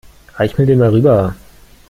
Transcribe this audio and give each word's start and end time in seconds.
Reich 0.37 0.57
mir 0.57 0.65
den 0.65 0.79
mal 0.79 0.89
rüber. 0.89 1.35